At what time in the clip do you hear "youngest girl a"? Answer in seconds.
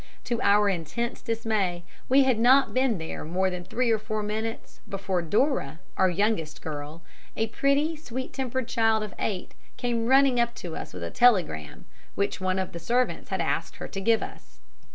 6.09-7.45